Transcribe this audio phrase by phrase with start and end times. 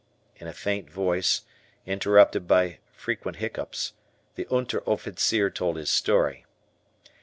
[0.37, 1.43] In a faint voice,
[1.85, 3.93] interrupted by frequent hiccoughs,
[4.33, 6.43] the Unteroffizier told his story.